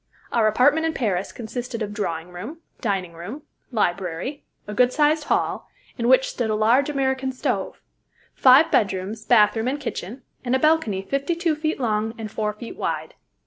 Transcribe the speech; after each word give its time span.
Our 0.31 0.47
apartment 0.47 0.87
in 0.87 0.93
Paris 0.95 1.31
consisted 1.31 1.83
of 1.83 1.93
drawing 1.93 2.29
room, 2.31 2.61
dining 2.79 3.13
room, 3.13 3.43
library, 3.71 4.43
a 4.65 4.73
good 4.73 4.91
sized 4.91 5.25
hall, 5.25 5.67
in 5.95 6.07
which 6.07 6.27
stood 6.29 6.49
a 6.49 6.55
large 6.55 6.89
American 6.89 7.31
stove, 7.31 7.83
five 8.33 8.71
bedrooms, 8.71 9.23
bathroom, 9.25 9.67
and 9.67 9.79
kitchen, 9.79 10.23
and 10.43 10.55
a 10.55 10.59
balcony 10.59 11.03
fifty 11.03 11.35
two 11.35 11.55
feet 11.55 11.79
long 11.79 12.15
and 12.17 12.31
four 12.31 12.51
feet 12.51 12.77
wide. 12.77 13.13